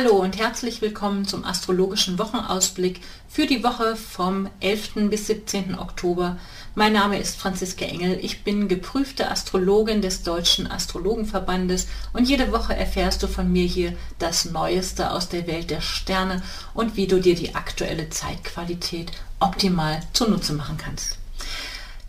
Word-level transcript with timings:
Hallo 0.00 0.14
und 0.14 0.38
herzlich 0.38 0.80
willkommen 0.80 1.24
zum 1.24 1.44
astrologischen 1.44 2.20
Wochenausblick 2.20 3.00
für 3.28 3.46
die 3.46 3.64
Woche 3.64 3.96
vom 3.96 4.48
11. 4.60 5.10
bis 5.10 5.26
17. 5.26 5.76
Oktober. 5.76 6.36
Mein 6.76 6.92
Name 6.92 7.18
ist 7.18 7.36
Franziska 7.36 7.84
Engel. 7.84 8.16
Ich 8.22 8.44
bin 8.44 8.68
geprüfte 8.68 9.28
Astrologin 9.28 10.00
des 10.00 10.22
Deutschen 10.22 10.70
Astrologenverbandes 10.70 11.88
und 12.12 12.28
jede 12.28 12.52
Woche 12.52 12.76
erfährst 12.76 13.24
du 13.24 13.26
von 13.26 13.50
mir 13.50 13.64
hier 13.64 13.92
das 14.20 14.44
Neueste 14.44 15.10
aus 15.10 15.30
der 15.30 15.48
Welt 15.48 15.68
der 15.68 15.80
Sterne 15.80 16.44
und 16.74 16.94
wie 16.94 17.08
du 17.08 17.20
dir 17.20 17.34
die 17.34 17.56
aktuelle 17.56 18.08
Zeitqualität 18.08 19.10
optimal 19.40 20.00
zunutze 20.12 20.52
machen 20.52 20.76
kannst. 20.76 21.17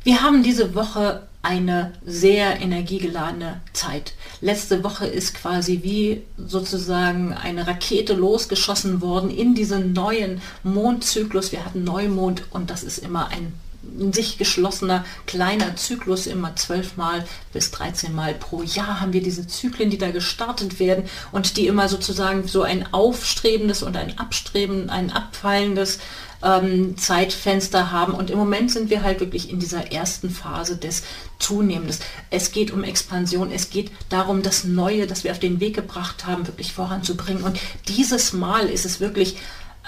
Wir 0.03 0.21
haben 0.21 0.44
diese 0.44 0.76
Woche 0.76 1.27
eine 1.41 1.94
sehr 2.05 2.59
energiegeladene 2.59 3.62
Zeit. 3.73 4.13
Letzte 4.41 4.84
Woche 4.84 5.08
ist 5.08 5.35
quasi 5.35 5.81
wie 5.84 6.23
sozusagen 6.38 7.34
eine 7.34 7.66
Rakete 7.66 8.13
losgeschossen 8.13 9.02
worden 9.02 9.30
in 9.30 9.55
diesen 9.55 9.94
neuen 9.94 10.41
Mondzyklus. 10.63 11.52
Wir 11.52 11.63
hatten 11.63 11.84
Neumond 11.84 12.44
und 12.52 12.70
das 12.70 12.84
ist 12.84 12.99
immer 12.99 13.30
ein 13.30 13.53
in 13.98 14.13
sich 14.13 14.38
geschlossener 14.38 15.05
kleiner 15.25 15.75
Zyklus, 15.75 16.27
immer 16.27 16.55
zwölfmal 16.55 17.25
bis 17.53 17.72
13 17.72 18.13
Mal 18.13 18.34
pro 18.34 18.61
Jahr 18.61 19.00
haben 19.00 19.13
wir 19.13 19.23
diese 19.23 19.47
Zyklen, 19.47 19.89
die 19.89 19.97
da 19.97 20.11
gestartet 20.11 20.80
werden 20.80 21.05
und 21.31 21.58
die 21.58 21.67
immer 21.67 21.88
sozusagen 21.88 22.47
so 22.47 22.63
ein 22.63 22.94
aufstrebendes 22.94 23.81
und 23.81 23.95
ein 23.95 24.17
abstreben, 24.20 24.89
ein 24.89 25.11
abfallendes 25.11 26.00
ähm, 26.43 26.97
Zeitfenster 26.97 27.91
haben. 27.91 28.13
Und 28.13 28.29
im 28.29 28.37
Moment 28.37 28.71
sind 28.71 28.89
wir 28.89 29.03
halt 29.03 29.19
wirklich 29.19 29.49
in 29.49 29.59
dieser 29.59 29.91
ersten 29.91 30.29
Phase 30.29 30.77
des 30.77 31.03
Zunehmendes. 31.39 31.99
Es 32.29 32.51
geht 32.51 32.71
um 32.71 32.83
Expansion, 32.83 33.51
es 33.51 33.69
geht 33.69 33.91
darum, 34.09 34.41
das 34.41 34.63
Neue, 34.63 35.07
das 35.07 35.23
wir 35.23 35.31
auf 35.31 35.39
den 35.39 35.59
Weg 35.59 35.75
gebracht 35.75 36.25
haben, 36.25 36.47
wirklich 36.47 36.73
voranzubringen. 36.73 37.43
Und 37.43 37.59
dieses 37.87 38.33
Mal 38.33 38.67
ist 38.67 38.85
es 38.85 38.99
wirklich 38.99 39.37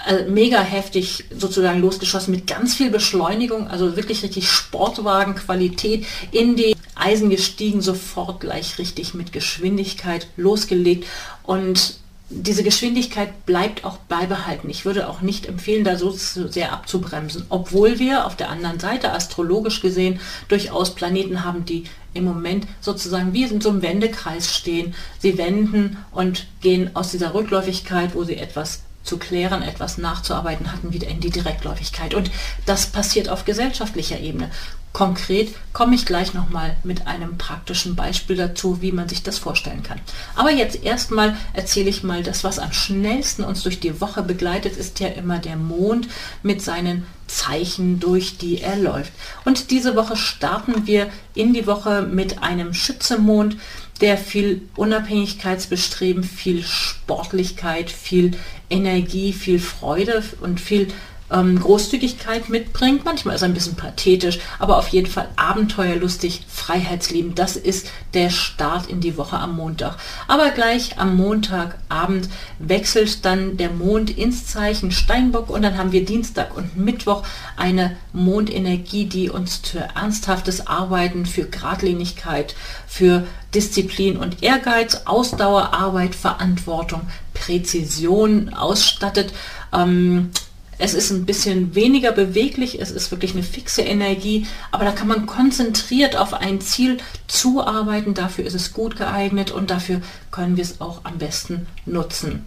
äh, 0.06 0.24
mega 0.24 0.60
heftig 0.60 1.24
sozusagen 1.36 1.80
losgeschossen 1.80 2.34
mit 2.34 2.46
ganz 2.46 2.74
viel 2.74 2.90
Beschleunigung, 2.90 3.68
also 3.68 3.96
wirklich 3.96 4.22
richtig 4.22 4.50
Sportwagenqualität 4.50 6.06
in 6.32 6.56
die 6.56 6.74
Eisen 6.94 7.30
gestiegen, 7.30 7.80
sofort 7.80 8.40
gleich 8.40 8.78
richtig 8.78 9.14
mit 9.14 9.32
Geschwindigkeit 9.32 10.26
losgelegt 10.36 11.06
und 11.44 12.01
diese 12.34 12.62
Geschwindigkeit 12.62 13.46
bleibt 13.46 13.84
auch 13.84 13.98
beibehalten. 13.98 14.70
Ich 14.70 14.84
würde 14.84 15.08
auch 15.08 15.20
nicht 15.20 15.46
empfehlen, 15.46 15.84
da 15.84 15.96
so 15.96 16.10
sehr 16.10 16.72
abzubremsen, 16.72 17.44
obwohl 17.48 17.98
wir 17.98 18.26
auf 18.26 18.36
der 18.36 18.48
anderen 18.48 18.80
Seite 18.80 19.12
astrologisch 19.12 19.80
gesehen 19.82 20.20
durchaus 20.48 20.94
Planeten 20.94 21.44
haben, 21.44 21.64
die 21.64 21.84
im 22.14 22.24
Moment 22.24 22.66
sozusagen 22.80 23.32
wie 23.32 23.44
in 23.44 23.60
so 23.60 23.70
einem 23.70 23.82
Wendekreis 23.82 24.54
stehen. 24.54 24.94
Sie 25.18 25.38
wenden 25.38 25.98
und 26.10 26.46
gehen 26.60 26.90
aus 26.94 27.10
dieser 27.10 27.34
Rückläufigkeit, 27.34 28.14
wo 28.14 28.24
sie 28.24 28.36
etwas 28.36 28.82
zu 29.02 29.18
klären, 29.18 29.62
etwas 29.62 29.98
nachzuarbeiten 29.98 30.72
hatten, 30.72 30.92
wieder 30.92 31.08
in 31.08 31.20
die 31.20 31.30
Direktläufigkeit. 31.30 32.14
Und 32.14 32.30
das 32.66 32.86
passiert 32.86 33.28
auf 33.28 33.44
gesellschaftlicher 33.44 34.20
Ebene. 34.20 34.50
Konkret 34.92 35.54
komme 35.72 35.94
ich 35.94 36.04
gleich 36.04 36.34
nochmal 36.34 36.76
mit 36.84 37.06
einem 37.06 37.38
praktischen 37.38 37.96
Beispiel 37.96 38.36
dazu, 38.36 38.82
wie 38.82 38.92
man 38.92 39.08
sich 39.08 39.22
das 39.22 39.38
vorstellen 39.38 39.82
kann. 39.82 39.98
Aber 40.36 40.50
jetzt 40.50 40.84
erstmal 40.84 41.34
erzähle 41.54 41.88
ich 41.88 42.02
mal, 42.02 42.22
das, 42.22 42.44
was 42.44 42.58
am 42.58 42.72
schnellsten 42.72 43.42
uns 43.42 43.62
durch 43.62 43.80
die 43.80 44.02
Woche 44.02 44.22
begleitet, 44.22 44.76
ist 44.76 45.00
ja 45.00 45.08
immer 45.08 45.38
der 45.38 45.56
Mond 45.56 46.08
mit 46.42 46.60
seinen 46.60 47.06
Zeichen, 47.26 48.00
durch 48.00 48.36
die 48.36 48.60
er 48.60 48.76
läuft. 48.76 49.12
Und 49.46 49.70
diese 49.70 49.96
Woche 49.96 50.16
starten 50.16 50.86
wir 50.86 51.08
in 51.34 51.54
die 51.54 51.66
Woche 51.66 52.02
mit 52.02 52.42
einem 52.42 52.74
Schützemond, 52.74 53.56
der 54.02 54.18
viel 54.18 54.62
Unabhängigkeitsbestreben, 54.76 56.24
viel 56.24 56.62
Sportlichkeit, 56.62 57.90
viel 57.90 58.32
Energie, 58.68 59.32
viel 59.32 59.60
Freude 59.60 60.22
und 60.40 60.60
viel 60.60 60.88
ähm, 61.32 61.58
Großzügigkeit 61.60 62.48
mitbringt. 62.48 63.04
Manchmal 63.04 63.34
ist 63.34 63.42
er 63.42 63.48
ein 63.48 63.54
bisschen 63.54 63.76
pathetisch, 63.76 64.38
aber 64.58 64.76
auf 64.76 64.88
jeden 64.88 65.06
Fall 65.06 65.28
abenteuerlustig, 65.36 66.44
freiheitsliebend. 66.48 67.38
Das 67.38 67.56
ist 67.56 67.88
der 68.14 68.30
Start 68.30 68.86
in 68.86 69.00
die 69.00 69.16
Woche 69.16 69.38
am 69.38 69.56
Montag. 69.56 69.96
Aber 70.28 70.50
gleich 70.50 70.98
am 70.98 71.16
Montagabend 71.16 72.28
wechselt 72.58 73.24
dann 73.24 73.56
der 73.56 73.70
Mond 73.70 74.10
ins 74.10 74.46
Zeichen 74.46 74.90
Steinbock 74.90 75.48
und 75.48 75.62
dann 75.62 75.78
haben 75.78 75.92
wir 75.92 76.04
Dienstag 76.04 76.56
und 76.56 76.76
Mittwoch 76.76 77.22
eine 77.56 77.96
Mondenergie, 78.12 79.06
die 79.06 79.30
uns 79.30 79.56
für 79.56 79.88
ernsthaftes 79.94 80.66
Arbeiten, 80.66 81.24
für 81.24 81.44
Gradlinigkeit, 81.44 82.54
für 82.86 83.26
Disziplin 83.54 84.16
und 84.16 84.42
Ehrgeiz, 84.42 85.02
Ausdauer, 85.04 85.74
Arbeit, 85.74 86.14
Verantwortung, 86.14 87.02
Präzision 87.34 88.54
ausstattet. 88.54 89.32
Ähm, 89.72 90.30
es 90.78 90.94
ist 90.94 91.10
ein 91.10 91.26
bisschen 91.26 91.74
weniger 91.74 92.12
beweglich, 92.12 92.80
es 92.80 92.90
ist 92.90 93.10
wirklich 93.10 93.34
eine 93.34 93.42
fixe 93.42 93.82
Energie, 93.82 94.46
aber 94.72 94.84
da 94.84 94.90
kann 94.90 95.06
man 95.06 95.26
konzentriert 95.26 96.16
auf 96.16 96.34
ein 96.34 96.60
Ziel 96.60 96.98
zuarbeiten. 97.28 98.14
Dafür 98.14 98.44
ist 98.44 98.54
es 98.54 98.72
gut 98.72 98.96
geeignet 98.96 99.50
und 99.52 99.70
dafür 99.70 100.00
können 100.30 100.56
wir 100.56 100.64
es 100.64 100.80
auch 100.80 101.02
am 101.04 101.18
besten 101.18 101.66
nutzen. 101.86 102.46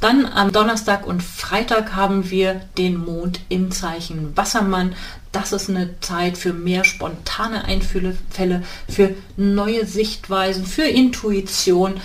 Dann 0.00 0.24
am 0.24 0.50
Donnerstag 0.50 1.06
und 1.06 1.22
Freitag 1.22 1.94
haben 1.94 2.30
wir 2.30 2.62
den 2.78 2.96
Mond 2.96 3.40
im 3.50 3.70
Zeichen 3.70 4.34
Wassermann. 4.36 4.94
Das 5.30 5.52
ist 5.52 5.68
eine 5.68 6.00
Zeit 6.00 6.38
für 6.38 6.54
mehr 6.54 6.84
spontane 6.84 7.64
Einfälle, 7.64 8.16
für 8.88 9.14
neue 9.36 9.84
Sichtweisen, 9.86 10.64
für 10.64 10.84
Intuition 10.84 12.00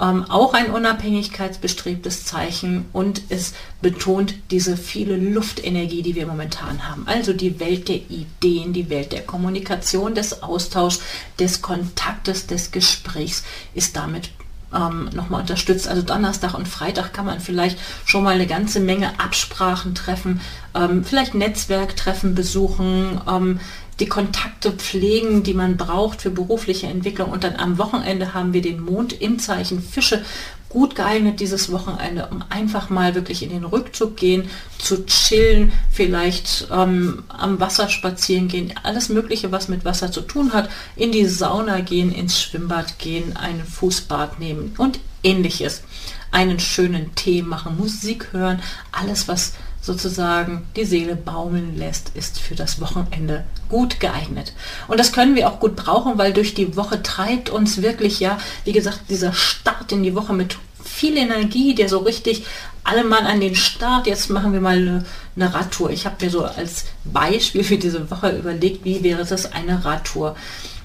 ähm, 0.00 0.24
auch 0.30 0.54
ein 0.54 0.70
unabhängigkeitsbestrebtes 0.70 2.24
Zeichen 2.24 2.86
und 2.92 3.22
es 3.30 3.54
betont 3.82 4.34
diese 4.50 4.76
viele 4.76 5.16
Luftenergie, 5.16 6.02
die 6.02 6.14
wir 6.14 6.26
momentan 6.26 6.88
haben. 6.88 7.04
Also 7.06 7.32
die 7.32 7.58
Welt 7.58 7.88
der 7.88 7.96
Ideen, 7.96 8.72
die 8.72 8.90
Welt 8.90 9.12
der 9.12 9.22
Kommunikation, 9.22 10.14
des 10.14 10.42
Austauschs, 10.42 11.00
des 11.38 11.62
Kontaktes, 11.62 12.46
des 12.46 12.70
Gesprächs 12.70 13.42
ist 13.74 13.96
damit 13.96 14.30
ähm, 14.74 15.08
nochmal 15.14 15.40
unterstützt. 15.40 15.88
Also 15.88 16.02
Donnerstag 16.02 16.54
und 16.54 16.68
Freitag 16.68 17.12
kann 17.12 17.26
man 17.26 17.40
vielleicht 17.40 17.78
schon 18.04 18.24
mal 18.24 18.34
eine 18.34 18.46
ganze 18.46 18.80
Menge 18.80 19.18
Absprachen 19.18 19.94
treffen, 19.94 20.40
ähm, 20.74 21.04
vielleicht 21.04 21.34
Netzwerktreffen 21.34 22.34
besuchen, 22.34 23.20
ähm, 23.28 23.60
die 24.00 24.06
Kontakte 24.06 24.70
pflegen, 24.72 25.42
die 25.42 25.54
man 25.54 25.76
braucht 25.76 26.22
für 26.22 26.30
berufliche 26.30 26.86
Entwicklung. 26.86 27.30
Und 27.30 27.42
dann 27.42 27.56
am 27.56 27.78
Wochenende 27.78 28.32
haben 28.32 28.52
wir 28.52 28.62
den 28.62 28.80
Mond 28.80 29.12
im 29.20 29.38
Zeichen 29.38 29.82
Fische. 29.82 30.24
Gut 30.68 30.94
geeignet 30.94 31.40
dieses 31.40 31.72
Wochenende, 31.72 32.28
um 32.30 32.44
einfach 32.50 32.90
mal 32.90 33.14
wirklich 33.14 33.42
in 33.42 33.50
den 33.50 33.64
Rückzug 33.64 34.16
gehen, 34.16 34.50
zu 34.78 35.06
chillen, 35.06 35.72
vielleicht 35.90 36.68
ähm, 36.70 37.24
am 37.28 37.58
Wasser 37.58 37.88
spazieren 37.88 38.48
gehen, 38.48 38.74
alles 38.82 39.08
Mögliche, 39.08 39.50
was 39.50 39.68
mit 39.68 39.84
Wasser 39.84 40.12
zu 40.12 40.20
tun 40.20 40.52
hat, 40.52 40.68
in 40.94 41.10
die 41.10 41.24
Sauna 41.24 41.80
gehen, 41.80 42.12
ins 42.12 42.40
Schwimmbad 42.40 42.98
gehen, 42.98 43.36
ein 43.36 43.64
Fußbad 43.64 44.40
nehmen 44.40 44.74
und 44.76 45.00
ähnliches. 45.22 45.82
Einen 46.30 46.60
schönen 46.60 47.14
Tee 47.14 47.40
machen, 47.40 47.78
Musik 47.78 48.28
hören, 48.32 48.60
alles, 48.92 49.28
was 49.28 49.54
sozusagen 49.80 50.66
die 50.76 50.84
Seele 50.84 51.16
baumeln 51.16 51.76
lässt, 51.76 52.10
ist 52.14 52.38
für 52.38 52.54
das 52.54 52.80
Wochenende 52.80 53.44
gut 53.68 54.00
geeignet. 54.00 54.52
Und 54.88 54.98
das 54.98 55.12
können 55.12 55.34
wir 55.34 55.48
auch 55.48 55.60
gut 55.60 55.76
brauchen, 55.76 56.18
weil 56.18 56.32
durch 56.32 56.54
die 56.54 56.76
Woche 56.76 57.02
treibt 57.02 57.50
uns 57.50 57.82
wirklich 57.82 58.20
ja, 58.20 58.38
wie 58.64 58.72
gesagt, 58.72 59.02
dieser 59.08 59.32
Start 59.32 59.92
in 59.92 60.02
die 60.02 60.14
Woche 60.14 60.32
mit 60.32 60.58
viel 60.82 61.16
Energie, 61.16 61.74
der 61.74 61.88
so 61.88 61.98
richtig 61.98 62.44
alle 62.84 63.04
Mann 63.04 63.26
an 63.26 63.40
den 63.40 63.54
Start, 63.54 64.06
jetzt 64.06 64.30
machen 64.30 64.52
wir 64.52 64.60
mal 64.60 64.76
eine, 64.76 65.04
eine 65.36 65.52
Radtour. 65.52 65.90
Ich 65.90 66.06
habe 66.06 66.24
mir 66.24 66.30
so 66.30 66.44
als 66.44 66.86
Beispiel 67.04 67.62
für 67.62 67.76
diese 67.76 68.10
Woche 68.10 68.30
überlegt, 68.30 68.84
wie 68.84 69.02
wäre 69.02 69.24
das 69.24 69.52
eine 69.52 69.84
Radtour. 69.84 70.36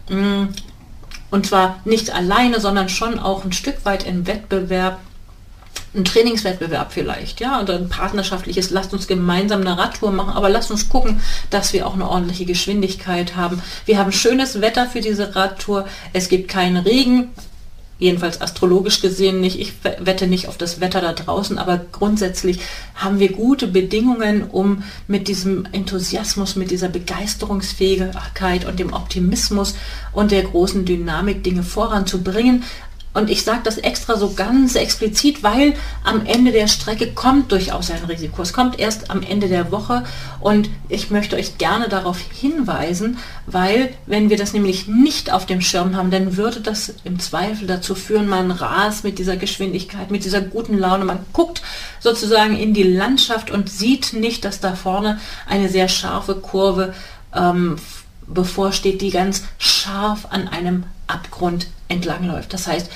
Mm, 0.10 0.48
und 1.32 1.46
zwar 1.48 1.80
nicht 1.86 2.14
alleine, 2.14 2.60
sondern 2.60 2.90
schon 2.90 3.20
auch 3.20 3.46
ein 3.46 3.54
Stück 3.54 3.86
weit 3.86 4.06
im 4.06 4.28
Wettbewerb 4.28 5.00
ein 5.96 6.06
Trainingswettbewerb 6.06 6.92
vielleicht, 6.92 7.40
ja, 7.40 7.62
oder 7.62 7.76
ein 7.76 7.90
partnerschaftliches, 7.90 8.72
lasst 8.72 8.94
uns 8.94 9.08
gemeinsam 9.08 9.62
eine 9.62 9.78
Radtour 9.78 10.12
machen, 10.12 10.34
aber 10.34 10.50
lasst 10.50 10.72
uns 10.72 10.90
gucken, 10.90 11.22
dass 11.50 11.74
wir 11.74 11.86
auch 11.88 11.94
eine 11.94 12.10
ordentliche 12.10 12.46
Geschwindigkeit 12.46 13.36
haben. 13.36 13.62
Wir 13.86 13.98
haben 13.98 14.12
schönes 14.12 14.62
Wetter 14.62 14.88
für 14.88 15.02
diese 15.02 15.36
Radtour, 15.36 15.86
es 16.14 16.30
gibt 16.30 16.48
keinen 16.48 16.78
Regen, 16.78 17.30
jedenfalls 18.00 18.42
astrologisch 18.42 19.02
gesehen 19.02 19.40
nicht. 19.40 19.60
Ich 19.60 19.74
wette 20.00 20.28
nicht 20.28 20.48
auf 20.48 20.58
das 20.58 20.82
Wetter 20.82 21.00
da 21.00 21.14
draußen, 21.14 21.58
aber 21.58 21.80
grundsätzlich 21.92 22.60
haben 22.96 23.20
wir 23.20 23.32
gute 23.32 23.68
Bedingungen, 23.68 24.50
um 24.50 24.84
mit 25.08 25.28
diesem 25.28 25.68
Enthusiasmus, 25.72 26.56
mit 26.56 26.72
dieser 26.72 26.90
Begeisterungsfähigkeit 26.90 28.66
und 28.66 28.80
dem 28.80 28.94
Optimismus 28.94 29.76
und 30.12 30.32
der 30.32 30.44
großen 30.44 30.86
Dynamik 30.86 31.44
Dinge 31.44 31.64
voranzubringen 31.64 32.64
Und 33.14 33.30
ich 33.30 33.44
sage 33.44 33.62
das 33.64 33.78
extra 33.78 34.18
so 34.18 34.34
ganz 34.34 34.76
explizit, 34.76 35.44
weil 35.44 35.76
am 36.04 36.26
Ende 36.26 36.52
der 36.52 36.68
Strecke 36.68 37.12
kommt 37.12 37.52
durchaus 37.52 37.92
ein 37.92 38.04
Risiko. 38.06 38.42
Es 38.42 38.54
kommt 38.54 38.80
erst 38.80 39.12
am 39.12 39.22
Ende 39.22 39.48
der 39.48 39.72
Woche 39.72 40.04
und 40.40 40.70
ich 40.90 41.12
möchte 41.12 41.36
euch 41.36 41.60
gerne 41.60 41.90
darauf 41.90 42.18
hinweisen, 42.20 43.20
weil 43.46 43.94
wenn 44.08 44.32
wir 44.32 44.38
das 44.38 44.54
nämlich 44.54 44.88
nicht 44.88 45.32
auf 45.32 45.46
dem 45.46 45.62
Schirm 45.62 45.96
haben, 45.96 46.10
dann 46.10 46.38
würde 46.38 46.60
das 46.60 46.96
im 47.04 47.20
Zweifel 47.20 47.68
dazu 47.68 47.94
führen, 47.94 48.28
man 48.28 48.50
rast 48.50 49.04
mit 49.04 49.20
dieser 49.20 49.38
Geschwindigkeit, 49.38 50.10
mit 50.10 50.26
dieser 50.26 50.42
guten 50.42 50.80
Laune, 50.80 51.06
man 51.06 51.20
guckt 51.34 51.62
sozusagen 52.00 52.58
in 52.58 52.74
die 52.74 52.84
Landschaft 52.84 53.52
und 53.52 53.70
sieht 53.70 54.14
nicht, 54.14 54.44
dass 54.44 54.60
da 54.60 54.74
vorne 54.74 55.20
eine 55.48 55.70
sehr 55.70 55.88
scharfe 55.88 56.36
Kurve 56.36 56.96
ähm, 57.36 57.76
bevorsteht, 58.26 59.02
die 59.02 59.12
ganz 59.12 59.44
scharf 59.60 60.28
an 60.32 60.48
einem 60.48 60.86
Abgrund 61.06 61.68
entlangläuft. 61.94 62.54
Das 62.54 62.68
heißt, 62.68 62.92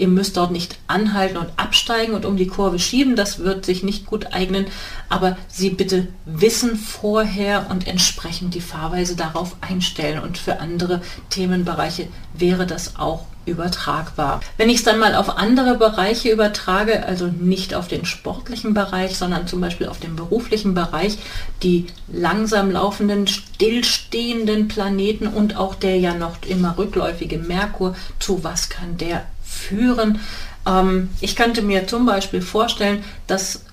ihr 0.00 0.08
müsst 0.08 0.36
dort 0.36 0.50
nicht 0.50 0.78
anhalten 0.86 1.36
und 1.36 1.50
absteigen 1.56 2.14
und 2.14 2.24
um 2.24 2.36
die 2.36 2.46
Kurve 2.46 2.78
schieben, 2.78 3.16
das 3.16 3.40
wird 3.40 3.64
sich 3.64 3.82
nicht 3.82 4.06
gut 4.06 4.32
eignen, 4.32 4.66
aber 5.08 5.36
Sie 5.48 5.70
bitte 5.70 6.08
wissen 6.24 6.76
vorher 6.76 7.66
und 7.70 7.86
entsprechend 7.86 8.54
die 8.54 8.60
Fahrweise 8.60 9.16
darauf 9.16 9.56
einstellen 9.60 10.20
und 10.20 10.38
für 10.38 10.60
andere 10.60 11.02
Themenbereiche 11.28 12.08
wäre 12.34 12.66
das 12.66 12.96
auch 12.96 13.26
übertragbar. 13.46 14.40
Wenn 14.56 14.70
ich 14.70 14.78
es 14.78 14.84
dann 14.84 14.98
mal 14.98 15.14
auf 15.14 15.36
andere 15.36 15.76
Bereiche 15.76 16.30
übertrage, 16.30 17.04
also 17.04 17.26
nicht 17.26 17.74
auf 17.74 17.88
den 17.88 18.04
sportlichen 18.04 18.74
Bereich, 18.74 19.16
sondern 19.16 19.46
zum 19.46 19.60
Beispiel 19.60 19.88
auf 19.88 19.98
den 19.98 20.16
beruflichen 20.16 20.74
Bereich, 20.74 21.18
die 21.62 21.86
langsam 22.08 22.70
laufenden, 22.70 23.26
stillstehenden 23.26 24.68
Planeten 24.68 25.26
und 25.26 25.56
auch 25.56 25.74
der 25.74 25.98
ja 25.98 26.14
noch 26.14 26.36
immer 26.46 26.76
rückläufige 26.76 27.38
Merkur, 27.38 27.96
zu 28.18 28.44
was 28.44 28.68
kann 28.68 28.96
der 28.98 29.24
führen? 29.60 30.20
Ähm, 30.66 31.10
ich 31.20 31.36
könnte 31.36 31.62
mir 31.62 31.86
zum 31.86 32.06
Beispiel 32.06 32.42
vorstellen, 32.42 33.04
dass 33.26 33.64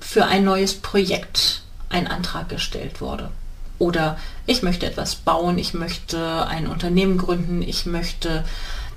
für 0.00 0.26
ein 0.26 0.44
neues 0.44 0.74
Projekt 0.74 1.62
ein 1.88 2.06
Antrag 2.06 2.48
gestellt 2.48 3.00
wurde. 3.00 3.30
Oder 3.78 4.16
ich 4.46 4.62
möchte 4.62 4.86
etwas 4.86 5.16
bauen, 5.16 5.58
ich 5.58 5.74
möchte 5.74 6.46
ein 6.46 6.66
Unternehmen 6.66 7.18
gründen, 7.18 7.62
ich 7.62 7.86
möchte 7.86 8.44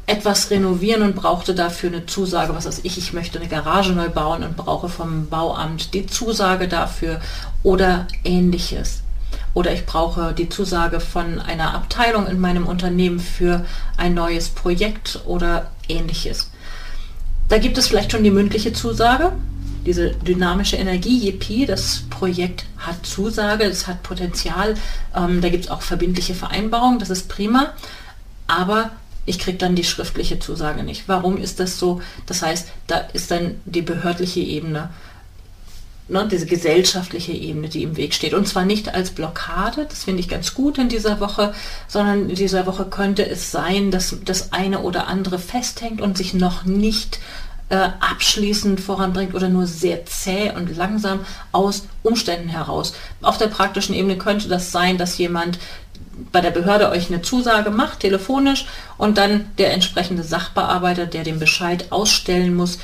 etwas 0.05 0.49
renovieren 0.51 1.01
und 1.01 1.15
brauchte 1.15 1.53
dafür 1.53 1.89
eine 1.89 2.05
Zusage, 2.05 2.55
was 2.55 2.65
weiß 2.65 2.81
ich, 2.83 2.97
ich 2.97 3.11
möchte 3.11 3.39
eine 3.39 3.49
Garage 3.49 3.91
neu 3.91 4.09
bauen 4.09 4.43
und 4.43 4.55
brauche 4.55 4.87
vom 4.87 5.27
Bauamt 5.27 5.93
die 5.93 6.07
Zusage 6.07 6.67
dafür 6.67 7.19
oder 7.63 8.07
ähnliches. 8.23 9.03
Oder 9.53 9.73
ich 9.73 9.85
brauche 9.85 10.33
die 10.33 10.49
Zusage 10.49 10.99
von 10.99 11.39
einer 11.39 11.73
Abteilung 11.73 12.27
in 12.27 12.39
meinem 12.39 12.67
Unternehmen 12.67 13.19
für 13.19 13.65
ein 13.97 14.13
neues 14.13 14.49
Projekt 14.49 15.19
oder 15.25 15.71
ähnliches. 15.89 16.51
Da 17.49 17.57
gibt 17.57 17.77
es 17.77 17.87
vielleicht 17.87 18.11
schon 18.11 18.23
die 18.23 18.31
mündliche 18.31 18.73
Zusage, 18.73 19.31
diese 19.85 20.11
dynamische 20.11 20.75
Energie, 20.75 21.29
JP, 21.29 21.65
das 21.65 22.03
Projekt 22.09 22.65
hat 22.77 23.05
Zusage, 23.05 23.63
es 23.63 23.87
hat 23.87 24.03
Potenzial, 24.03 24.75
ähm, 25.15 25.39
da 25.39 25.47
gibt 25.49 25.65
es 25.65 25.71
auch 25.71 25.81
verbindliche 25.81 26.35
Vereinbarungen, 26.35 26.99
das 26.99 27.09
ist 27.09 27.29
prima, 27.29 27.73
aber 28.47 28.91
ich 29.25 29.39
kriege 29.39 29.57
dann 29.57 29.75
die 29.75 29.83
schriftliche 29.83 30.39
Zusage 30.39 30.83
nicht. 30.83 31.03
Warum 31.07 31.37
ist 31.37 31.59
das 31.59 31.79
so? 31.79 32.01
Das 32.25 32.41
heißt, 32.41 32.67
da 32.87 32.97
ist 33.13 33.31
dann 33.31 33.61
die 33.65 33.81
behördliche 33.81 34.39
Ebene, 34.41 34.89
ne, 36.09 36.27
diese 36.29 36.45
gesellschaftliche 36.45 37.33
Ebene, 37.33 37.69
die 37.69 37.83
im 37.83 37.97
Weg 37.97 38.13
steht. 38.13 38.33
Und 38.33 38.47
zwar 38.47 38.65
nicht 38.65 38.93
als 38.93 39.11
Blockade, 39.11 39.85
das 39.89 40.03
finde 40.03 40.21
ich 40.21 40.29
ganz 40.29 40.53
gut 40.53 40.77
in 40.77 40.89
dieser 40.89 41.19
Woche, 41.19 41.53
sondern 41.87 42.29
in 42.29 42.35
dieser 42.35 42.65
Woche 42.65 42.85
könnte 42.85 43.27
es 43.27 43.51
sein, 43.51 43.91
dass 43.91 44.17
das 44.23 44.53
eine 44.53 44.79
oder 44.79 45.07
andere 45.07 45.39
festhängt 45.39 46.01
und 46.01 46.17
sich 46.17 46.33
noch 46.33 46.63
nicht 46.65 47.19
äh, 47.69 47.89
abschließend 47.99 48.79
voranbringt 48.79 49.35
oder 49.35 49.49
nur 49.49 49.67
sehr 49.67 50.05
zäh 50.05 50.51
und 50.55 50.75
langsam 50.75 51.19
aus 51.51 51.87
Umständen 52.03 52.49
heraus. 52.49 52.93
Auf 53.21 53.37
der 53.37 53.47
praktischen 53.47 53.93
Ebene 53.93 54.17
könnte 54.17 54.47
das 54.47 54.71
sein, 54.71 54.97
dass 54.97 55.17
jemand 55.17 55.59
bei 56.31 56.41
der 56.41 56.51
Behörde 56.51 56.89
euch 56.89 57.09
eine 57.09 57.21
Zusage 57.21 57.69
macht, 57.69 57.99
telefonisch, 57.99 58.65
und 58.97 59.17
dann 59.17 59.49
der 59.57 59.73
entsprechende 59.73 60.23
Sachbearbeiter, 60.23 61.05
der 61.05 61.23
den 61.23 61.39
Bescheid 61.39 61.91
ausstellen 61.91 62.55
muss, 62.55 62.79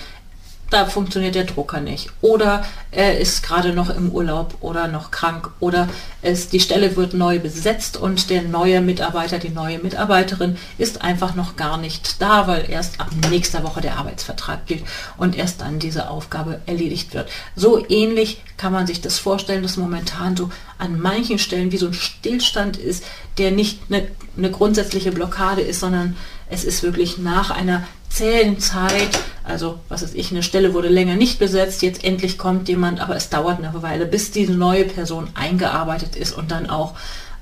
da 0.69 0.85
funktioniert 0.85 1.35
der 1.35 1.43
Drucker 1.43 1.81
nicht. 1.81 2.09
Oder 2.21 2.65
er 2.91 3.19
ist 3.19 3.43
gerade 3.43 3.73
noch 3.73 3.89
im 3.89 4.09
Urlaub 4.09 4.55
oder 4.61 4.87
noch 4.87 5.11
krank 5.11 5.51
oder 5.59 5.87
es, 6.21 6.49
die 6.49 6.59
Stelle 6.59 6.95
wird 6.95 7.13
neu 7.13 7.39
besetzt 7.39 7.97
und 7.97 8.29
der 8.29 8.41
neue 8.41 8.81
Mitarbeiter, 8.81 9.37
die 9.37 9.49
neue 9.49 9.79
Mitarbeiterin 9.79 10.57
ist 10.77 11.01
einfach 11.01 11.35
noch 11.35 11.55
gar 11.55 11.77
nicht 11.77 12.21
da, 12.21 12.47
weil 12.47 12.69
erst 12.69 12.99
ab 12.99 13.09
nächster 13.29 13.63
Woche 13.63 13.81
der 13.81 13.97
Arbeitsvertrag 13.97 14.65
gilt 14.65 14.83
und 15.17 15.37
erst 15.37 15.61
dann 15.61 15.79
diese 15.79 16.09
Aufgabe 16.09 16.61
erledigt 16.65 17.13
wird. 17.13 17.29
So 17.55 17.85
ähnlich 17.89 18.41
kann 18.57 18.73
man 18.73 18.87
sich 18.87 19.01
das 19.01 19.19
vorstellen, 19.19 19.63
dass 19.63 19.77
momentan 19.77 20.35
so 20.35 20.49
an 20.77 20.99
manchen 20.99 21.39
Stellen 21.39 21.71
wie 21.71 21.77
so 21.77 21.87
ein 21.87 21.93
Stillstand 21.93 22.77
ist, 22.77 23.03
der 23.37 23.51
nicht 23.51 23.79
eine, 23.89 24.07
eine 24.37 24.51
grundsätzliche 24.51 25.11
Blockade 25.11 25.61
ist, 25.61 25.79
sondern 25.79 26.15
es 26.49 26.63
ist 26.63 26.83
wirklich 26.83 27.17
nach 27.17 27.51
einer 27.51 27.83
zähen 28.09 28.59
Zeit, 28.59 29.19
also 29.43 29.79
was 29.89 30.03
weiß 30.03 30.13
ich, 30.13 30.31
eine 30.31 30.43
Stelle 30.43 30.73
wurde 30.73 30.87
länger 30.87 31.15
nicht 31.15 31.39
besetzt, 31.39 31.81
jetzt 31.81 32.03
endlich 32.03 32.37
kommt 32.37 32.69
jemand, 32.69 32.99
aber 32.99 33.15
es 33.15 33.29
dauert 33.29 33.57
eine 33.57 33.81
Weile, 33.81 34.05
bis 34.05 34.31
diese 34.31 34.53
neue 34.53 34.85
Person 34.85 35.29
eingearbeitet 35.33 36.15
ist 36.15 36.37
und 36.37 36.51
dann 36.51 36.69
auch 36.69 36.93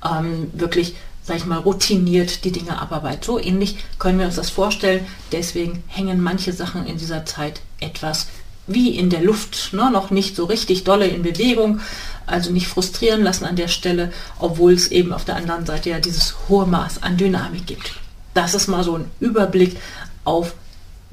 ähm, 0.04 0.50
wirklich, 0.54 0.94
sag 1.22 1.36
ich 1.36 1.44
mal, 1.44 1.58
routiniert 1.58 2.44
die 2.44 2.52
Dinge 2.52 2.80
abarbeitet. 2.80 3.24
So 3.24 3.38
ähnlich 3.38 3.76
können 3.98 4.18
wir 4.18 4.26
uns 4.26 4.36
das 4.36 4.50
vorstellen. 4.50 5.06
Deswegen 5.30 5.84
hängen 5.88 6.22
manche 6.22 6.52
Sachen 6.52 6.86
in 6.86 6.96
dieser 6.96 7.26
Zeit 7.26 7.60
etwas 7.80 8.28
wie 8.66 8.96
in 8.96 9.10
der 9.10 9.22
Luft, 9.22 9.72
ne, 9.72 9.90
noch 9.90 10.10
nicht 10.10 10.36
so 10.36 10.44
richtig 10.44 10.84
dolle 10.84 11.06
in 11.06 11.22
Bewegung, 11.22 11.80
also 12.26 12.50
nicht 12.50 12.68
frustrieren 12.68 13.22
lassen 13.22 13.44
an 13.44 13.56
der 13.56 13.68
Stelle, 13.68 14.12
obwohl 14.38 14.72
es 14.72 14.88
eben 14.88 15.12
auf 15.12 15.24
der 15.24 15.36
anderen 15.36 15.66
Seite 15.66 15.90
ja 15.90 15.98
dieses 15.98 16.34
hohe 16.48 16.66
Maß 16.66 17.02
an 17.02 17.16
Dynamik 17.16 17.66
gibt. 17.66 17.92
Das 18.34 18.54
ist 18.54 18.68
mal 18.68 18.84
so 18.84 18.96
ein 18.96 19.10
Überblick 19.20 19.76
auf 20.24 20.54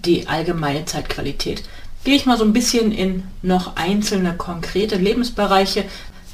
die 0.05 0.27
allgemeine 0.27 0.85
Zeitqualität. 0.85 1.63
Gehe 2.03 2.15
ich 2.15 2.25
mal 2.25 2.37
so 2.37 2.45
ein 2.45 2.53
bisschen 2.53 2.91
in 2.91 3.23
noch 3.41 3.75
einzelne 3.75 4.33
konkrete 4.33 4.95
Lebensbereiche. 4.95 5.83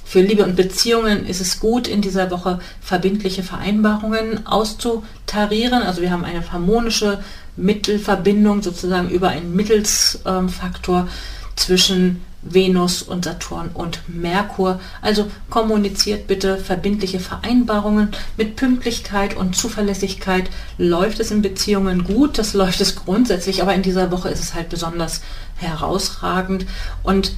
Für 0.04 0.22
Liebe 0.22 0.44
und 0.44 0.56
Beziehungen 0.56 1.26
ist 1.26 1.42
es 1.42 1.60
gut, 1.60 1.88
in 1.88 2.02
dieser 2.02 2.30
Woche 2.30 2.60
verbindliche 2.80 3.42
Vereinbarungen 3.42 4.46
auszutarieren. 4.46 5.82
Also 5.82 6.02
wir 6.02 6.12
haben 6.12 6.24
eine 6.24 6.52
harmonische 6.52 7.24
Mittelverbindung 7.56 8.62
sozusagen 8.62 9.10
über 9.10 9.30
einen 9.30 9.56
Mittelsfaktor 9.56 11.08
zwischen 11.56 12.22
Venus 12.46 13.02
und 13.02 13.25
Saturn 13.25 13.72
und 13.74 14.00
Merkur. 14.08 14.80
Also 15.02 15.30
kommuniziert 15.50 16.28
bitte 16.28 16.58
verbindliche 16.58 17.20
Vereinbarungen 17.20 18.10
mit 18.38 18.56
Pünktlichkeit 18.56 19.36
und 19.36 19.56
Zuverlässigkeit. 19.56 20.50
Läuft 20.78 21.20
es 21.20 21.32
in 21.32 21.42
Beziehungen 21.42 22.04
gut, 22.06 22.38
das 22.38 22.54
läuft 22.54 22.80
es 22.80 22.96
grundsätzlich, 22.96 23.62
aber 23.62 23.74
in 23.74 23.82
dieser 23.82 24.12
Woche 24.12 24.30
ist 24.30 24.40
es 24.40 24.54
halt 24.54 24.70
besonders 24.70 25.22
herausragend 25.58 26.66
und 27.04 27.34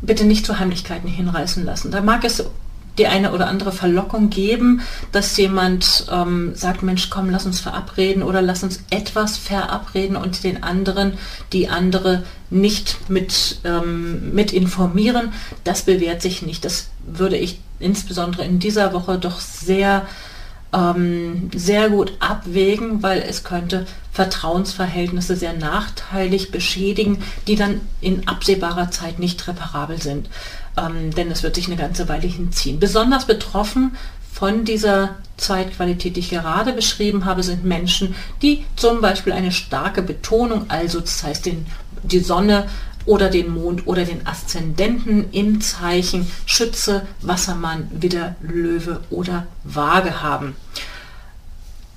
bitte 0.00 0.24
nicht 0.24 0.46
zu 0.46 0.58
Heimlichkeiten 0.58 1.08
hinreißen 1.08 1.64
lassen. 1.64 1.90
Da 1.90 2.00
mag 2.00 2.24
es 2.24 2.44
die 2.98 3.06
eine 3.06 3.32
oder 3.32 3.48
andere 3.48 3.72
Verlockung 3.72 4.30
geben, 4.30 4.80
dass 5.12 5.36
jemand 5.36 6.06
ähm, 6.10 6.54
sagt, 6.54 6.82
Mensch, 6.82 7.10
komm, 7.10 7.30
lass 7.30 7.46
uns 7.46 7.60
verabreden 7.60 8.22
oder 8.22 8.42
lass 8.42 8.62
uns 8.62 8.80
etwas 8.90 9.36
verabreden 9.36 10.16
und 10.16 10.44
den 10.44 10.62
anderen, 10.62 11.14
die 11.52 11.68
andere 11.68 12.24
nicht 12.50 13.08
mit, 13.08 13.58
ähm, 13.64 14.32
mit 14.32 14.52
informieren. 14.52 15.32
Das 15.64 15.82
bewährt 15.82 16.22
sich 16.22 16.42
nicht. 16.42 16.64
Das 16.64 16.88
würde 17.06 17.36
ich 17.36 17.60
insbesondere 17.78 18.44
in 18.44 18.58
dieser 18.58 18.92
Woche 18.92 19.18
doch 19.18 19.40
sehr 19.40 20.06
ähm, 20.72 21.50
sehr 21.54 21.90
gut 21.90 22.12
abwägen, 22.20 23.02
weil 23.02 23.20
es 23.20 23.44
könnte 23.44 23.86
Vertrauensverhältnisse 24.12 25.36
sehr 25.36 25.52
nachteilig 25.52 26.50
beschädigen, 26.50 27.22
die 27.46 27.56
dann 27.56 27.80
in 28.00 28.26
absehbarer 28.28 28.90
Zeit 28.90 29.18
nicht 29.18 29.46
reparabel 29.46 30.00
sind 30.00 30.28
ähm, 30.76 31.14
denn 31.14 31.30
es 31.30 31.42
wird 31.42 31.54
sich 31.54 31.66
eine 31.66 31.76
ganze 31.76 32.08
Weile 32.08 32.26
hinziehen. 32.26 32.78
Besonders 32.78 33.26
betroffen 33.26 33.96
von 34.32 34.64
dieser 34.64 35.16
Zeitqualität, 35.36 36.16
die 36.16 36.20
ich 36.20 36.30
gerade 36.30 36.72
beschrieben 36.72 37.24
habe, 37.24 37.42
sind 37.42 37.64
Menschen, 37.64 38.14
die 38.42 38.64
zum 38.76 39.00
Beispiel 39.00 39.32
eine 39.32 39.52
starke 39.52 40.02
Betonung, 40.02 40.66
also 40.68 41.00
das 41.00 41.22
heißt 41.22 41.46
den, 41.46 41.66
die 42.02 42.20
Sonne 42.20 42.68
oder 43.06 43.30
den 43.30 43.54
Mond 43.54 43.86
oder 43.86 44.04
den 44.04 44.26
Aszendenten 44.26 45.32
im 45.32 45.60
Zeichen 45.60 46.30
Schütze, 46.44 47.06
Wassermann, 47.22 47.88
Widder, 47.90 48.34
Löwe 48.42 49.00
oder 49.10 49.46
Waage 49.64 50.22
haben. 50.22 50.56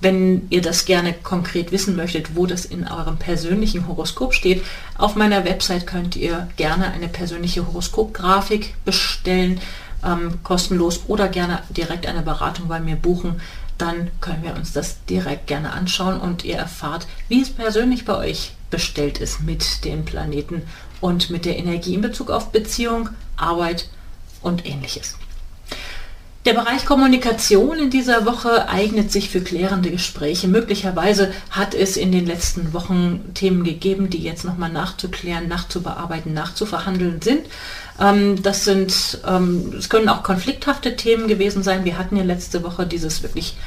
Wenn 0.01 0.47
ihr 0.49 0.61
das 0.61 0.85
gerne 0.85 1.11
konkret 1.13 1.73
wissen 1.73 1.97
möchtet, 1.97 2.37
wo 2.37 2.45
das 2.45 2.63
in 2.63 2.87
eurem 2.87 3.17
persönlichen 3.17 3.87
Horoskop 3.87 4.33
steht, 4.33 4.63
auf 4.97 5.15
meiner 5.15 5.43
Website 5.43 5.87
könnt 5.87 6.15
ihr 6.15 6.47
gerne 6.55 6.91
eine 6.91 7.09
persönliche 7.09 7.67
Horoskopgrafik 7.67 8.75
bestellen, 8.85 9.59
ähm, 10.05 10.39
kostenlos 10.43 11.01
oder 11.07 11.27
gerne 11.27 11.63
direkt 11.69 12.05
eine 12.07 12.21
Beratung 12.21 12.69
bei 12.69 12.79
mir 12.79 12.95
buchen. 12.95 13.41
Dann 13.77 14.09
können 14.21 14.43
wir 14.43 14.55
uns 14.55 14.71
das 14.71 15.03
direkt 15.05 15.47
gerne 15.47 15.73
anschauen 15.73 16.19
und 16.19 16.45
ihr 16.45 16.55
erfahrt, 16.55 17.07
wie 17.27 17.41
es 17.41 17.49
persönlich 17.49 18.05
bei 18.05 18.15
euch 18.15 18.53
bestellt 18.69 19.17
ist 19.17 19.41
mit 19.41 19.83
den 19.83 20.05
Planeten 20.05 20.61
und 21.01 21.29
mit 21.29 21.45
der 21.45 21.57
Energie 21.57 21.93
in 21.93 22.01
Bezug 22.01 22.29
auf 22.29 22.51
Beziehung, 22.51 23.09
Arbeit 23.37 23.89
und 24.41 24.65
ähnliches. 24.65 25.15
Der 26.45 26.53
Bereich 26.53 26.85
Kommunikation 26.85 27.77
in 27.77 27.89
dieser 27.89 28.25
Woche 28.25 28.69
eignet 28.69 29.11
sich 29.11 29.29
für 29.29 29.41
klärende 29.41 29.91
Gespräche. 29.91 30.47
Möglicherweise 30.47 31.33
hat 31.51 31.75
es 31.75 31.97
in 31.97 32.13
den 32.13 32.25
letzten 32.25 32.71
Wochen 32.73 33.33
Themen 33.33 33.65
gegeben, 33.65 34.09
die 34.09 34.23
jetzt 34.23 34.45
nochmal 34.45 34.71
nachzuklären, 34.71 35.49
nachzubearbeiten, 35.49 36.33
nachzuverhandeln 36.33 37.21
sind. 37.21 37.41
Ähm, 37.99 38.41
das 38.41 38.63
sind, 38.63 39.19
ähm, 39.27 39.73
es 39.77 39.89
können 39.89 40.07
auch 40.07 40.23
konflikthafte 40.23 40.95
Themen 40.95 41.27
gewesen 41.27 41.61
sein. 41.61 41.83
Wir 41.83 41.97
hatten 41.97 42.15
ja 42.15 42.23
letzte 42.23 42.63
Woche 42.63 42.87
dieses 42.87 43.21
wirklich 43.21 43.57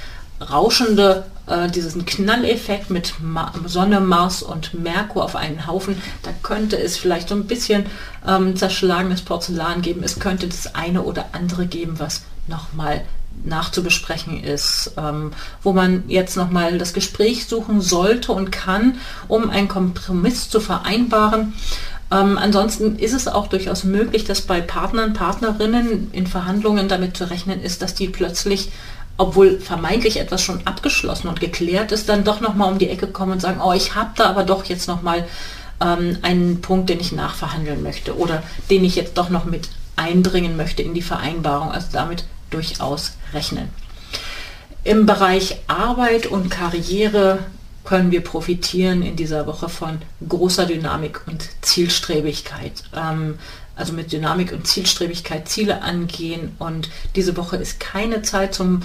rauschende, 0.51 1.25
äh, 1.47 1.69
diesen 1.69 2.05
Knalleffekt 2.05 2.91
mit 2.91 3.15
Ma 3.21 3.53
Sonne, 3.67 4.01
Mars 4.01 4.43
und 4.43 4.75
Merkur 4.75 5.25
auf 5.25 5.37
einen 5.37 5.67
Haufen. 5.67 5.97
Da 6.23 6.31
könnte 6.43 6.79
es 6.79 6.97
vielleicht 6.97 7.29
so 7.29 7.35
ein 7.35 7.47
bisschen 7.47 7.87
ähm, 8.27 8.57
zerschlagenes 8.57 9.23
Porzellan 9.23 9.83
geben. 9.83 10.03
Es 10.03 10.19
könnte 10.19 10.47
das 10.49 10.75
eine 10.75 11.03
oder 11.03 11.27
andere 11.33 11.67
geben, 11.67 11.99
was 11.99 12.23
nochmal 12.49 13.03
nachzubesprechen 13.45 14.43
ist, 14.43 14.93
ähm, 14.97 15.33
wo 15.63 15.73
man 15.73 16.05
jetzt 16.07 16.37
nochmal 16.37 16.79
das 16.79 16.93
Gespräch 16.93 17.47
suchen 17.47 17.81
sollte 17.81 18.33
und 18.33 18.53
kann, 18.53 18.99
um 19.29 19.51
einen 19.51 19.69
Kompromiss 19.69 20.49
zu 20.49 20.61
vereinbaren. 20.61 21.55
Ähm, 22.13 22.37
ansonsten 22.37 22.97
ist 22.97 23.15
es 23.15 23.27
auch 23.27 23.47
durchaus 23.47 23.85
möglich, 23.85 24.25
dass 24.25 24.43
bei 24.43 24.61
Partnern, 24.61 25.15
Partnerinnen 25.15 26.11
in 26.13 26.27
Verhandlungen 26.27 26.89
damit 26.89 27.17
zu 27.17 27.31
rechnen 27.31 27.63
ist, 27.63 27.81
dass 27.81 27.95
die 27.95 28.09
plötzlich, 28.09 28.71
obwohl 29.16 29.61
vermeintlich 29.61 30.19
etwas 30.19 30.42
schon 30.42 30.66
abgeschlossen 30.66 31.28
und 31.28 31.40
geklärt 31.40 31.92
ist, 31.92 32.09
dann 32.09 32.25
doch 32.25 32.40
nochmal 32.40 32.73
um 32.73 32.78
die 32.78 32.88
Ecke 32.88 33.07
kommen 33.07 33.33
und 33.33 33.40
sagen, 33.40 33.61
oh, 33.62 33.73
ich 33.73 33.95
habe 33.95 34.11
da 34.16 34.26
aber 34.26 34.45
doch 34.45 34.64
jetzt 34.64 34.88
nochmal 34.88 35.26
ähm, 35.81 36.19
einen 36.23 36.61
Punkt, 36.61 36.88
den 36.88 37.00
ich 37.00 37.12
nachverhandeln 37.12 37.83
möchte 37.83 38.16
oder 38.16 38.42
den 38.71 38.85
ich 38.85 38.97
jetzt 38.97 39.19
doch 39.19 39.28
noch 39.28 39.45
mit 39.45 39.69
eindringen 39.97 40.57
möchte 40.57 40.83
in 40.83 40.95
die 40.95 41.02
Vereinbarung. 41.02 41.71
Also 41.71 41.88
damit 41.92 42.25
durchaus 42.50 43.12
rechnen. 43.33 43.69
Im 44.85 45.07
Bereich 45.07 45.59
Arbeit 45.69 46.26
und 46.26 46.50
Karriere 46.50 47.40
können 47.85 48.11
wir 48.11 48.23
profitieren 48.23 49.02
in 49.02 49.16
dieser 49.16 49.47
Woche 49.47 49.69
von 49.69 49.99
großer 50.28 50.66
Dynamik 50.66 51.21
und 51.26 51.49
Zielstrebigkeit. 51.62 52.85
Ähm, 52.95 53.38
also 53.76 53.93
mit 53.93 54.12
Dynamik 54.12 54.52
und 54.52 54.67
Zielstrebigkeit 54.67 55.49
Ziele 55.49 55.83
angehen. 55.83 56.55
Und 56.59 56.91
diese 57.17 57.37
Woche 57.37 57.57
ist 57.57 57.81
keine 57.81 58.23
Zeit 58.23 58.55
zum 58.55 58.83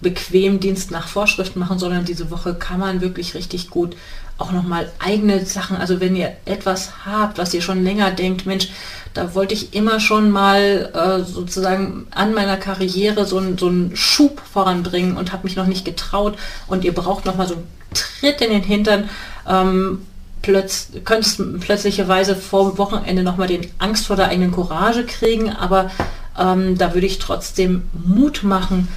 bequem 0.00 0.60
Dienst 0.60 0.90
nach 0.90 1.08
Vorschrift 1.08 1.56
machen, 1.56 1.78
sondern 1.78 2.04
diese 2.04 2.30
Woche 2.30 2.54
kann 2.54 2.80
man 2.80 3.00
wirklich 3.00 3.34
richtig 3.34 3.70
gut 3.70 3.96
auch 4.40 4.52
nochmal 4.52 4.90
eigene 4.98 5.44
Sachen, 5.44 5.76
also 5.76 6.00
wenn 6.00 6.16
ihr 6.16 6.32
etwas 6.46 7.04
habt, 7.04 7.38
was 7.38 7.52
ihr 7.52 7.60
schon 7.60 7.84
länger 7.84 8.10
denkt, 8.10 8.46
Mensch, 8.46 8.70
da 9.12 9.34
wollte 9.34 9.54
ich 9.54 9.74
immer 9.74 10.00
schon 10.00 10.30
mal 10.30 10.90
äh, 10.94 11.24
sozusagen 11.24 12.06
an 12.10 12.32
meiner 12.32 12.56
Karriere 12.56 13.26
so, 13.26 13.42
so 13.56 13.68
einen 13.68 13.96
Schub 13.96 14.40
voranbringen 14.40 15.16
und 15.16 15.32
habe 15.32 15.44
mich 15.44 15.56
noch 15.56 15.66
nicht 15.66 15.84
getraut 15.84 16.38
und 16.68 16.84
ihr 16.84 16.94
braucht 16.94 17.26
nochmal 17.26 17.48
so 17.48 17.54
einen 17.54 17.68
Tritt 17.92 18.40
in 18.40 18.50
den 18.50 18.62
Hintern, 18.62 19.10
ähm, 19.46 20.06
plötz 20.42 20.88
könntest 21.04 21.40
plötzlicherweise 21.60 22.36
vor 22.36 22.78
Wochenende 22.78 23.22
nochmal 23.22 23.48
den 23.48 23.70
Angst 23.78 24.06
vor 24.06 24.16
der 24.16 24.28
eigenen 24.28 24.52
Courage 24.52 25.04
kriegen, 25.04 25.50
aber 25.50 25.90
ähm, 26.38 26.78
da 26.78 26.94
würde 26.94 27.06
ich 27.06 27.18
trotzdem 27.18 27.82
Mut 27.92 28.42
machen, 28.42 28.88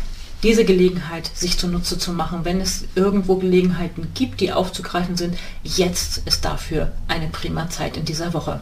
diese 0.44 0.66
Gelegenheit 0.66 1.32
sich 1.34 1.58
zunutze 1.58 1.98
zu 1.98 2.12
machen, 2.12 2.42
wenn 2.44 2.60
es 2.60 2.84
irgendwo 2.96 3.38
Gelegenheiten 3.38 4.10
gibt, 4.14 4.42
die 4.42 4.52
aufzugreifen 4.52 5.16
sind. 5.16 5.38
Jetzt 5.64 6.22
ist 6.26 6.44
dafür 6.44 6.92
eine 7.08 7.28
prima 7.28 7.70
Zeit 7.70 7.96
in 7.96 8.04
dieser 8.06 8.34
Woche. 8.34 8.60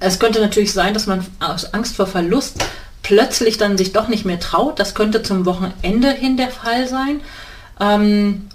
Es 0.00 0.18
könnte 0.18 0.40
natürlich 0.40 0.72
sein, 0.72 0.94
dass 0.94 1.06
man 1.06 1.24
aus 1.38 1.72
Angst 1.72 1.94
vor 1.94 2.08
Verlust 2.08 2.64
plötzlich 3.04 3.58
dann 3.58 3.78
sich 3.78 3.92
doch 3.92 4.08
nicht 4.08 4.24
mehr 4.24 4.40
traut. 4.40 4.80
Das 4.80 4.96
könnte 4.96 5.22
zum 5.22 5.46
Wochenende 5.46 6.10
hin 6.10 6.36
der 6.36 6.50
Fall 6.50 6.88
sein. 6.88 7.20
Ähm, 7.80 8.48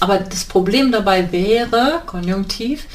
aber 0.00 0.18
das 0.18 0.44
Problem 0.44 0.92
dabei 0.92 1.30
wäre, 1.32 2.02
konjunktiv, 2.06 2.86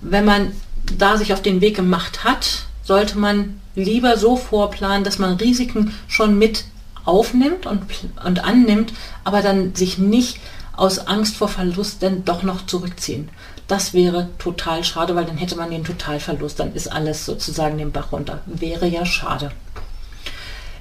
wenn 0.00 0.24
man 0.24 0.52
da 0.96 1.16
sich 1.16 1.32
auf 1.32 1.42
den 1.42 1.60
Weg 1.60 1.76
gemacht 1.76 2.24
hat, 2.24 2.64
sollte 2.82 3.18
man 3.18 3.60
lieber 3.74 4.16
so 4.16 4.36
vorplanen, 4.36 5.04
dass 5.04 5.18
man 5.18 5.34
Risiken 5.34 5.94
schon 6.08 6.38
mit 6.38 6.64
aufnimmt 7.04 7.66
und, 7.66 7.82
und 8.24 8.44
annimmt, 8.44 8.92
aber 9.24 9.42
dann 9.42 9.74
sich 9.74 9.98
nicht 9.98 10.40
aus 10.76 11.06
Angst 11.06 11.36
vor 11.36 11.48
Verlust 11.48 12.02
dann 12.02 12.24
doch 12.24 12.42
noch 12.42 12.66
zurückziehen. 12.66 13.28
Das 13.68 13.94
wäre 13.94 14.28
total 14.38 14.82
schade, 14.82 15.14
weil 15.14 15.26
dann 15.26 15.36
hätte 15.36 15.56
man 15.56 15.70
den 15.70 15.84
Totalverlust, 15.84 16.58
dann 16.58 16.74
ist 16.74 16.90
alles 16.90 17.24
sozusagen 17.24 17.78
den 17.78 17.92
Bach 17.92 18.12
runter. 18.12 18.40
Wäre 18.46 18.86
ja 18.86 19.06
schade. 19.06 19.52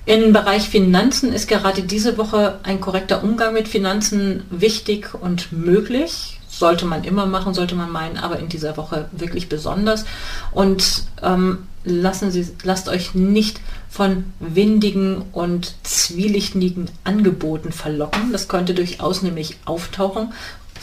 Im 0.05 0.33
Bereich 0.33 0.69
Finanzen 0.69 1.33
ist 1.33 1.47
gerade 1.47 1.83
diese 1.83 2.17
Woche 2.17 2.59
ein 2.63 2.81
korrekter 2.81 3.23
Umgang 3.23 3.53
mit 3.53 3.67
Finanzen 3.67 4.43
wichtig 4.49 5.13
und 5.13 5.51
möglich 5.51 6.39
sollte 6.49 6.85
man 6.85 7.03
immer 7.03 7.25
machen, 7.25 7.53
sollte 7.53 7.75
man 7.75 7.91
meinen, 7.91 8.17
aber 8.17 8.39
in 8.39 8.49
dieser 8.49 8.75
Woche 8.75 9.09
wirklich 9.11 9.49
besonders. 9.49 10.05
Und 10.51 11.03
ähm, 11.21 11.59
lassen 11.83 12.31
Sie, 12.31 12.47
lasst 12.63 12.89
euch 12.89 13.13
nicht 13.13 13.61
von 13.89 14.25
windigen 14.39 15.23
und 15.31 15.75
zwielichtigen 15.83 16.89
Angeboten 17.03 17.71
verlocken. 17.71 18.31
Das 18.31 18.47
könnte 18.47 18.73
durchaus 18.73 19.21
nämlich 19.21 19.57
auftauchen. 19.65 20.33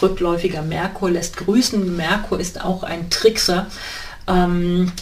Rückläufiger 0.00 0.62
Merkur 0.62 1.10
lässt 1.10 1.36
grüßen. 1.36 1.96
Merkur 1.96 2.40
ist 2.40 2.64
auch 2.64 2.82
ein 2.82 3.10
Trickser. 3.10 3.66
Ähm, 4.26 4.92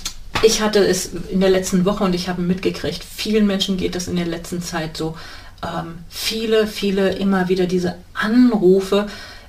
ich 0.44 0.60
hatte 0.60 0.84
es 0.84 1.10
in 1.30 1.40
der 1.40 1.50
letzten 1.50 1.84
Woche 1.84 2.04
und 2.04 2.14
ich 2.14 2.28
habe 2.28 2.42
mitgekriegt, 2.42 3.02
vielen 3.02 3.46
Menschen 3.46 3.76
geht 3.76 3.96
es 3.96 4.08
in 4.08 4.16
der 4.16 4.26
letzten 4.26 4.62
Zeit 4.62 4.96
so. 4.96 5.16
Ähm, 5.62 5.98
viele, 6.08 6.66
viele 6.66 7.10
immer 7.14 7.48
wieder 7.48 7.66
diese 7.66 7.96
Anrufe, 8.12 9.06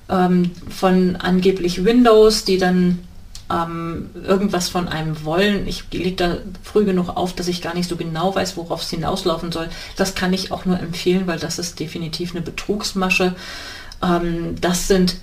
ähm, 0.10 0.52
von 0.70 1.16
angeblich 1.16 1.84
Windows, 1.84 2.46
die 2.46 2.58
dann 2.58 3.00
ähm, 3.52 4.10
irgendwas 4.26 4.70
von 4.70 4.88
einem 4.88 5.24
wollen. 5.24 5.68
Ich 5.68 5.84
lege 5.92 6.16
da 6.16 6.38
früh 6.64 6.86
genug 6.86 7.10
auf, 7.10 7.34
dass 7.34 7.48
ich 7.48 7.62
gar 7.62 7.76
nicht 7.76 7.90
so 7.90 7.96
genau 7.96 8.34
weiß, 8.34 8.58
worauf 8.58 8.82
es 8.82 8.90
hinauslaufen 8.90 9.52
soll. 9.52 9.70
Das 9.98 10.16
kann 10.16 10.34
ich 10.34 10.52
auch 10.52 10.66
nur 10.66 10.80
empfehlen, 10.80 11.28
weil 11.28 11.40
das 11.40 11.60
ist 11.60 11.80
definitiv 11.80 12.32
eine 12.32 12.42
Betrugsmasche. 12.42 13.36
Ähm, 14.02 14.56
das 14.62 14.88
sind 14.88 15.18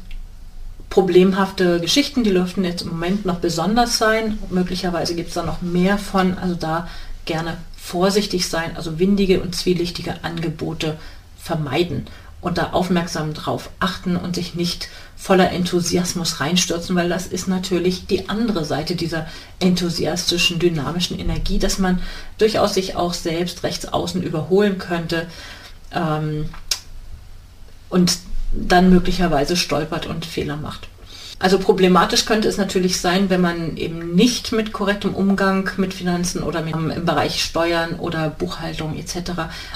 problemhafte 0.93 1.81
Geschichten, 1.81 2.23
die 2.23 2.35
dürften 2.35 2.65
jetzt 2.65 2.83
im 2.83 2.91
Moment 2.91 3.25
noch 3.25 3.39
besonders 3.39 3.97
sein. 3.97 4.39
Möglicherweise 4.51 5.15
gibt 5.15 5.29
es 5.29 5.35
da 5.35 5.43
noch 5.43 5.63
mehr 5.63 5.97
von, 5.97 6.37
also 6.37 6.55
da 6.55 6.87
gerne 7.25 7.57
vorsichtig 7.75 8.47
sein, 8.47 8.77
also 8.77 8.99
windige 8.99 9.41
und 9.41 9.55
zwielichtige 9.55 10.23
Angebote 10.23 10.99
vermeiden 11.39 12.09
und 12.43 12.59
da 12.59 12.73
aufmerksam 12.73 13.33
drauf 13.33 13.71
achten 13.81 14.17
und 14.17 14.35
sich 14.35 14.55
nicht 14.55 14.91
voller 15.17 15.51
Enthusiasmus 15.51 16.41
reinstürzen, 16.41 16.95
weil 16.95 17.09
das 17.09 17.27
ist 17.27 17.49
natürlich 17.49 18.07
die 18.07 18.29
andere 18.29 18.67
Seite 18.67 18.95
dieser 18.95 19.27
enthusiastischen, 19.61 20.59
dynamischen 20.59 21.19
Energie, 21.19 21.59
dass 21.59 21.79
man 21.79 22.03
durchaus 22.37 22.75
sich 22.75 22.97
auch 22.97 23.15
selbst 23.15 23.63
rechts 23.63 23.87
außen 23.87 24.23
überholen 24.23 24.77
könnte 24.77 25.27
ähm, 25.95 26.51
und 27.89 28.19
dann 28.53 28.91
möglicherweise 28.91 29.57
stolpert 29.57 30.07
und 30.07 30.27
Fehler 30.27 30.57
macht. 30.57 30.89
Also 31.39 31.59
problematisch 31.59 32.25
könnte 32.25 32.47
es 32.47 32.57
natürlich 32.57 33.01
sein, 33.01 33.29
wenn 33.29 33.41
man 33.41 33.77
eben 33.77 34.15
nicht 34.15 34.53
mit 34.53 34.73
korrektem 34.73 35.13
Umgang 35.13 35.69
mit 35.77 35.93
Finanzen 35.93 36.45
oder 36.45 36.63
mit, 36.63 36.75
im 36.75 37.05
Bereich 37.05 37.43
Steuern 37.43 37.97
oder 37.99 38.31
Buchhaltung 38.31 38.97
etc. 38.97 39.33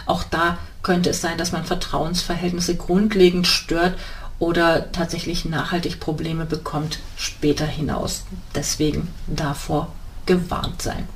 Auch 0.06 0.22
da 0.22 0.58
könnte 0.84 1.10
es 1.10 1.20
sein, 1.20 1.38
dass 1.38 1.50
man 1.50 1.64
Vertrauensverhältnisse 1.64 2.76
grundlegend 2.76 3.48
stört 3.48 3.94
oder 4.38 4.92
tatsächlich 4.92 5.44
nachhaltig 5.44 5.98
Probleme 5.98 6.44
bekommt 6.44 7.00
später 7.16 7.66
hinaus. 7.66 8.22
Deswegen 8.54 9.08
davor 9.26 9.92
gewarnt 10.26 10.82
sein. 10.82 11.08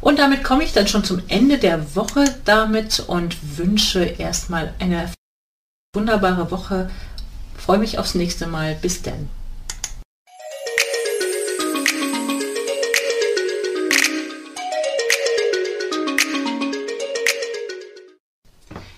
Und 0.00 0.18
damit 0.18 0.42
komme 0.42 0.64
ich 0.64 0.72
dann 0.72 0.88
schon 0.88 1.04
zum 1.04 1.20
Ende 1.28 1.58
der 1.58 1.94
Woche 1.96 2.24
damit 2.46 3.00
und 3.00 3.58
wünsche 3.58 4.04
erstmal 4.04 4.72
eine 4.78 5.10
wunderbare 5.96 6.50
Woche. 6.50 6.90
Freue 7.56 7.78
mich 7.78 7.98
aufs 7.98 8.14
nächste 8.14 8.46
Mal. 8.46 8.76
Bis 8.80 9.02
dann. 9.02 9.28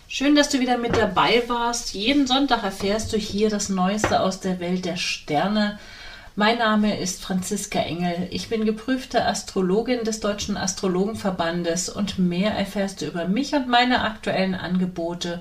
Schön, 0.08 0.34
dass 0.34 0.48
du 0.48 0.58
wieder 0.58 0.76
mit 0.78 0.96
dabei 0.96 1.44
warst. 1.46 1.94
Jeden 1.94 2.26
Sonntag 2.26 2.64
erfährst 2.64 3.12
du 3.12 3.16
hier 3.16 3.48
das 3.48 3.68
Neueste 3.68 4.20
aus 4.20 4.40
der 4.40 4.58
Welt 4.58 4.84
der 4.84 4.96
Sterne. 4.96 5.78
Mein 6.34 6.58
Name 6.58 6.98
ist 6.98 7.22
Franziska 7.22 7.78
Engel. 7.78 8.26
Ich 8.32 8.48
bin 8.48 8.64
geprüfte 8.64 9.24
Astrologin 9.24 10.02
des 10.02 10.18
Deutschen 10.18 10.56
Astrologenverbandes 10.56 11.88
und 11.88 12.18
mehr 12.18 12.52
erfährst 12.52 13.00
du 13.00 13.06
über 13.06 13.28
mich 13.28 13.54
und 13.54 13.68
meine 13.68 14.02
aktuellen 14.02 14.56
Angebote 14.56 15.40